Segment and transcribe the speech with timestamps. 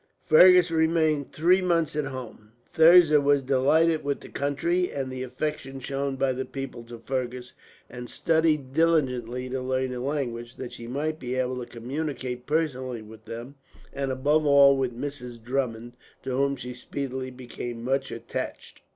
[0.25, 2.53] Fergus remained three months at home.
[2.73, 7.53] Thirza was delighted with the country, and the affection shown by the people to Fergus;
[7.87, 13.03] and studied diligently to learn the language, that she might be able to communicate personally
[13.03, 13.53] with them,
[13.93, 15.39] and above all with Mrs.
[15.39, 15.93] Drummond,
[16.23, 18.81] to whom she speedily became much attached.